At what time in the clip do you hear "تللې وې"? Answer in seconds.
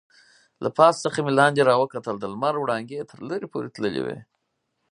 3.75-4.19